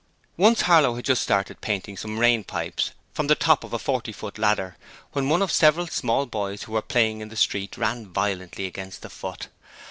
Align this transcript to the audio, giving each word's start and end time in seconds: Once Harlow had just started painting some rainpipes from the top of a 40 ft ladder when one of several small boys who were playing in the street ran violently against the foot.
Once 0.35 0.61
Harlow 0.61 0.95
had 0.95 1.05
just 1.05 1.21
started 1.21 1.61
painting 1.61 1.95
some 1.95 2.17
rainpipes 2.17 2.89
from 3.13 3.27
the 3.27 3.35
top 3.35 3.63
of 3.63 3.71
a 3.71 3.77
40 3.77 4.11
ft 4.11 4.39
ladder 4.39 4.75
when 5.11 5.29
one 5.29 5.43
of 5.43 5.51
several 5.51 5.85
small 5.85 6.25
boys 6.25 6.63
who 6.63 6.71
were 6.71 6.81
playing 6.81 7.21
in 7.21 7.29
the 7.29 7.35
street 7.35 7.77
ran 7.77 8.07
violently 8.07 8.65
against 8.65 9.03
the 9.03 9.11
foot. 9.11 9.49